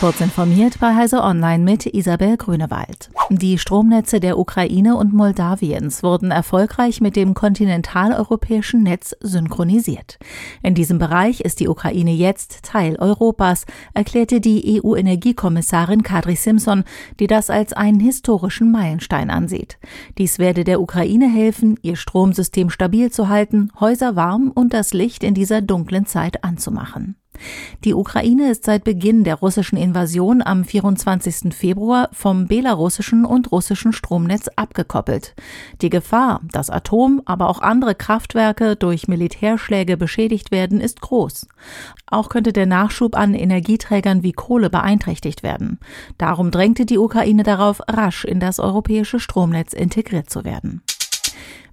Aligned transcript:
Kurz 0.00 0.22
informiert 0.22 0.80
bei 0.80 0.94
Heise 0.94 1.22
Online 1.22 1.62
mit 1.62 1.84
Isabel 1.84 2.38
Grünewald. 2.38 3.10
Die 3.28 3.58
Stromnetze 3.58 4.18
der 4.18 4.38
Ukraine 4.38 4.96
und 4.96 5.12
Moldawiens 5.12 6.02
wurden 6.02 6.30
erfolgreich 6.30 7.02
mit 7.02 7.16
dem 7.16 7.34
kontinentaleuropäischen 7.34 8.82
Netz 8.82 9.14
synchronisiert. 9.20 10.18
In 10.62 10.74
diesem 10.74 10.98
Bereich 10.98 11.42
ist 11.42 11.60
die 11.60 11.68
Ukraine 11.68 12.14
jetzt 12.14 12.62
Teil 12.62 12.96
Europas, 12.96 13.66
erklärte 13.92 14.40
die 14.40 14.80
EU-Energiekommissarin 14.82 16.02
Kadri 16.02 16.34
Simpson, 16.34 16.84
die 17.18 17.26
das 17.26 17.50
als 17.50 17.74
einen 17.74 18.00
historischen 18.00 18.72
Meilenstein 18.72 19.28
ansieht. 19.28 19.78
Dies 20.16 20.38
werde 20.38 20.64
der 20.64 20.80
Ukraine 20.80 21.28
helfen, 21.28 21.78
ihr 21.82 21.96
Stromsystem 21.96 22.70
stabil 22.70 23.12
zu 23.12 23.28
halten, 23.28 23.70
Häuser 23.78 24.16
warm 24.16 24.50
und 24.54 24.72
das 24.72 24.94
Licht 24.94 25.22
in 25.22 25.34
dieser 25.34 25.60
dunklen 25.60 26.06
Zeit 26.06 26.42
anzumachen. 26.42 27.19
Die 27.84 27.94
Ukraine 27.94 28.50
ist 28.50 28.64
seit 28.64 28.84
Beginn 28.84 29.24
der 29.24 29.36
russischen 29.36 29.76
Invasion 29.76 30.42
am 30.42 30.64
24. 30.64 31.54
Februar 31.54 32.08
vom 32.12 32.46
belarussischen 32.46 33.24
und 33.24 33.52
russischen 33.52 33.92
Stromnetz 33.92 34.48
abgekoppelt. 34.56 35.34
Die 35.82 35.90
Gefahr, 35.90 36.40
dass 36.52 36.70
Atom, 36.70 37.22
aber 37.24 37.48
auch 37.48 37.60
andere 37.60 37.94
Kraftwerke 37.94 38.76
durch 38.76 39.08
Militärschläge 39.08 39.96
beschädigt 39.96 40.50
werden, 40.50 40.80
ist 40.80 41.00
groß. 41.00 41.46
Auch 42.06 42.28
könnte 42.28 42.52
der 42.52 42.66
Nachschub 42.66 43.16
an 43.16 43.34
Energieträgern 43.34 44.22
wie 44.22 44.32
Kohle 44.32 44.70
beeinträchtigt 44.70 45.42
werden. 45.42 45.78
Darum 46.18 46.50
drängte 46.50 46.86
die 46.86 46.98
Ukraine 46.98 47.42
darauf, 47.42 47.80
rasch 47.88 48.24
in 48.24 48.40
das 48.40 48.58
europäische 48.58 49.20
Stromnetz 49.20 49.72
integriert 49.72 50.30
zu 50.30 50.44
werden. 50.44 50.82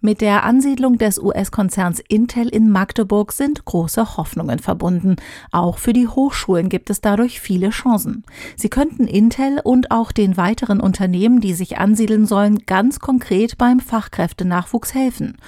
Mit 0.00 0.20
der 0.20 0.44
Ansiedlung 0.44 0.98
des 0.98 1.18
US-Konzerns 1.18 2.00
Intel 2.00 2.48
in 2.48 2.70
Magdeburg 2.70 3.32
sind 3.32 3.64
große 3.64 4.16
Hoffnungen 4.16 4.58
verbunden. 4.58 5.16
Auch 5.52 5.78
für 5.78 5.92
die 5.92 6.06
Hochschulen 6.06 6.68
gibt 6.68 6.90
es 6.90 7.00
dadurch 7.00 7.40
viele 7.40 7.70
Chancen. 7.70 8.24
Sie 8.56 8.68
könnten 8.68 9.06
Intel 9.06 9.60
und 9.64 9.90
auch 9.90 10.12
den 10.12 10.36
weiteren 10.36 10.80
Unternehmen, 10.80 11.40
die 11.40 11.54
sich 11.54 11.78
ansiedeln 11.78 12.26
sollen, 12.26 12.66
ganz 12.66 13.00
konkret 13.00 13.56
beim 13.56 13.80
Fachkräftenachwuchs 13.80 14.92
helfen. 14.94 15.38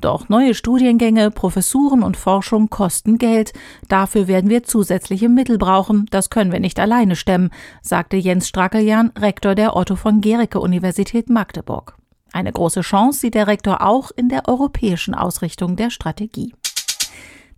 Doch 0.00 0.28
neue 0.28 0.54
Studiengänge, 0.54 1.30
Professuren 1.30 2.02
und 2.02 2.18
Forschung 2.18 2.68
kosten 2.68 3.16
Geld. 3.16 3.54
Dafür 3.88 4.28
werden 4.28 4.50
wir 4.50 4.64
zusätzliche 4.64 5.30
Mittel 5.30 5.56
brauchen. 5.56 6.06
Das 6.10 6.28
können 6.28 6.52
wir 6.52 6.60
nicht 6.60 6.78
alleine 6.78 7.16
stemmen, 7.16 7.50
sagte 7.80 8.18
Jens 8.18 8.48
Strackeljan, 8.48 9.12
Rektor 9.16 9.54
der 9.54 9.76
Otto 9.76 9.96
von 9.96 10.20
Gericke 10.20 10.60
Universität 10.60 11.30
Magdeburg. 11.30 11.96
Eine 12.34 12.52
große 12.52 12.80
Chance 12.80 13.20
sieht 13.20 13.36
der 13.36 13.46
Rektor 13.46 13.80
auch 13.80 14.10
in 14.10 14.28
der 14.28 14.48
europäischen 14.48 15.14
Ausrichtung 15.14 15.76
der 15.76 15.90
Strategie. 15.90 16.52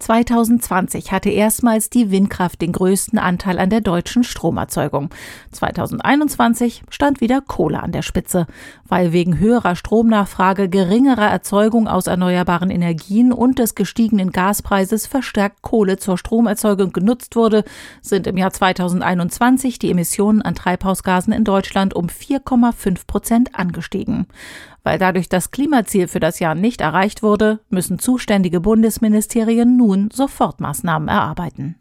2020 0.06 1.10
hatte 1.10 1.30
erstmals 1.30 1.90
die 1.90 2.12
Windkraft 2.12 2.60
den 2.60 2.70
größten 2.70 3.18
Anteil 3.18 3.58
an 3.58 3.70
der 3.70 3.80
deutschen 3.80 4.22
Stromerzeugung. 4.22 5.10
2021 5.50 6.84
stand 6.90 7.20
wieder 7.20 7.40
Kohle 7.40 7.82
an 7.82 7.90
der 7.90 8.02
Spitze, 8.02 8.46
weil 8.84 9.12
wegen 9.12 9.40
höherer 9.40 9.74
Stromnachfrage, 9.74 10.68
geringerer 10.68 11.28
Erzeugung 11.28 11.88
aus 11.88 12.06
erneuerbaren 12.06 12.70
Energien 12.70 13.32
und 13.32 13.58
des 13.58 13.74
gestiegenen 13.74 14.30
Gaspreises 14.30 15.08
verstärkt 15.08 15.62
Kohle 15.62 15.96
zur 15.96 16.18
Stromerzeugung 16.18 16.92
genutzt 16.92 17.34
wurde, 17.34 17.64
sind 18.00 18.28
im 18.28 18.36
Jahr 18.36 18.52
2021 18.52 19.80
die 19.80 19.90
Emissionen 19.90 20.40
an 20.40 20.54
Treibhausgasen 20.54 21.32
in 21.32 21.42
Deutschland 21.42 21.94
um 21.94 22.06
4,5 22.06 23.08
Prozent 23.08 23.56
angestiegen. 23.56 24.28
Weil 24.86 25.00
dadurch 25.00 25.28
das 25.28 25.50
Klimaziel 25.50 26.06
für 26.06 26.20
das 26.20 26.38
Jahr 26.38 26.54
nicht 26.54 26.80
erreicht 26.80 27.24
wurde, 27.24 27.58
müssen 27.70 27.98
zuständige 27.98 28.60
Bundesministerien 28.60 29.76
nun 29.76 30.10
Sofortmaßnahmen 30.12 31.08
erarbeiten. 31.08 31.74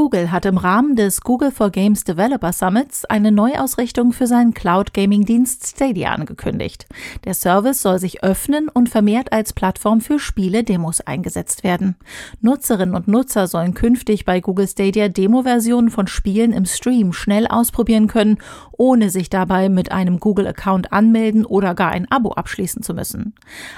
Google 0.00 0.32
hat 0.32 0.46
im 0.46 0.56
Rahmen 0.56 0.96
des 0.96 1.20
Google 1.20 1.50
for 1.50 1.68
Games 1.68 2.04
Developer 2.04 2.54
Summits 2.54 3.04
eine 3.04 3.30
Neuausrichtung 3.30 4.14
für 4.14 4.26
seinen 4.26 4.54
Cloud 4.54 4.94
Gaming 4.94 5.26
Dienst 5.26 5.66
Stadia 5.66 6.12
angekündigt. 6.12 6.86
Der 7.24 7.34
Service 7.34 7.82
soll 7.82 7.98
sich 7.98 8.24
öffnen 8.24 8.70
und 8.70 8.88
vermehrt 8.88 9.30
als 9.30 9.52
Plattform 9.52 10.00
für 10.00 10.18
Spiele-Demos 10.18 11.02
eingesetzt 11.02 11.64
werden. 11.64 11.96
Nutzerinnen 12.40 12.94
und 12.94 13.08
Nutzer 13.08 13.46
sollen 13.46 13.74
künftig 13.74 14.24
bei 14.24 14.40
Google 14.40 14.66
Stadia 14.66 15.08
Demo-Versionen 15.08 15.90
von 15.90 16.06
Spielen 16.06 16.54
im 16.54 16.64
Stream 16.64 17.12
schnell 17.12 17.46
ausprobieren 17.46 18.06
können, 18.06 18.38
ohne 18.72 19.10
sich 19.10 19.28
dabei 19.28 19.68
mit 19.68 19.92
einem 19.92 20.18
Google-Account 20.18 20.94
anmelden 20.94 21.44
oder 21.44 21.74
gar 21.74 21.90
ein 21.90 22.10
Abo 22.10 22.32
abschließen 22.32 22.82
zu 22.82 22.94
müssen. 22.94 23.34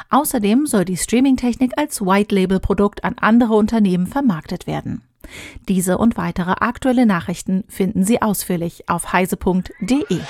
Außerdem 0.09 0.67
soll 0.67 0.85
die 0.85 0.97
Streaming-Technik 0.97 1.73
als 1.77 2.01
White-Label-Produkt 2.01 3.03
an 3.03 3.17
andere 3.19 3.55
Unternehmen 3.55 4.07
vermarktet 4.07 4.69
werden. 4.69 5.03
Diese 5.69 5.99
und 5.99 6.17
weitere 6.17 6.53
aktuelle 6.53 7.07
Nachrichten 7.07 7.65
finden 7.69 8.05
Sie 8.05 8.23
ausführlich 8.23 8.89
auf 8.89 9.13
heise.de. 9.13 10.21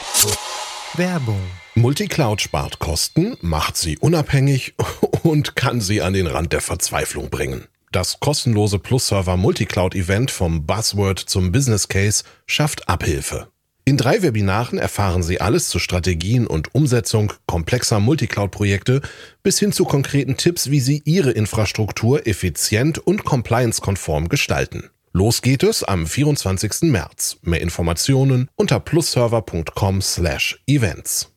Werbung. 0.95 1.41
Multicloud 1.75 2.41
spart 2.43 2.79
Kosten, 2.79 3.37
macht 3.41 3.77
sie 3.77 3.97
unabhängig 3.99 4.75
und 5.23 5.57
kann 5.57 5.81
sie 5.81 6.03
an 6.03 6.13
den 6.13 6.27
Rand 6.27 6.53
der 6.53 6.61
Verzweiflung 6.61 7.31
bringen. 7.31 7.67
Das 7.93 8.21
kostenlose 8.21 8.79
Plus-Server 8.79 9.37
Multicloud 9.37 9.95
Event 9.95 10.31
vom 10.31 10.67
Buzzword 10.67 11.19
zum 11.19 11.53
Business 11.53 11.89
Case 11.89 12.25
schafft 12.47 12.89
Abhilfe. 12.89 13.52
In 13.85 13.97
drei 13.97 14.23
Webinaren 14.23 14.79
erfahren 14.79 15.25
Sie 15.25 15.41
alles 15.41 15.69
zu 15.69 15.81
Strategien 15.81 16.47
und 16.47 16.73
Umsetzung 16.73 17.33
komplexer 17.47 17.99
Multicloud-Projekte 17.99 19.01
bis 19.43 19.59
hin 19.59 19.73
zu 19.73 19.85
konkreten 19.85 20.37
Tipps, 20.37 20.71
wie 20.71 20.79
Sie 20.79 21.03
Ihre 21.05 21.33
Infrastruktur 21.33 22.29
effizient 22.29 22.99
und 22.99 23.25
compliance-konform 23.25 24.29
gestalten. 24.29 24.91
Los 25.13 25.43
geht 25.43 25.65
es 25.65 25.83
am 25.83 26.07
24. 26.07 26.83
März. 26.83 27.39
Mehr 27.43 27.61
Informationen 27.61 28.49
unter 28.55 28.79
plusserver.com/events. 28.79 31.29